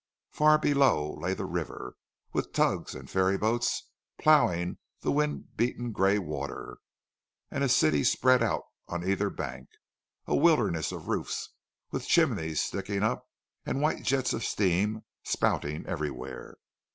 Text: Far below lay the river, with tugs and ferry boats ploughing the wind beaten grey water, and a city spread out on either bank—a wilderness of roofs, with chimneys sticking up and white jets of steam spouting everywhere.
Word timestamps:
Far 0.31 0.57
below 0.57 1.13
lay 1.19 1.35
the 1.35 1.45
river, 1.45 1.93
with 2.33 2.53
tugs 2.53 2.95
and 2.95 3.07
ferry 3.07 3.37
boats 3.37 3.87
ploughing 4.17 4.79
the 5.01 5.11
wind 5.11 5.55
beaten 5.55 5.91
grey 5.91 6.17
water, 6.17 6.79
and 7.51 7.63
a 7.63 7.69
city 7.69 8.03
spread 8.03 8.41
out 8.41 8.63
on 8.87 9.07
either 9.07 9.29
bank—a 9.29 10.35
wilderness 10.35 10.91
of 10.91 11.07
roofs, 11.07 11.49
with 11.91 12.07
chimneys 12.07 12.61
sticking 12.63 13.03
up 13.03 13.27
and 13.63 13.79
white 13.79 14.01
jets 14.01 14.33
of 14.33 14.43
steam 14.43 15.03
spouting 15.23 15.85
everywhere. 15.85 16.57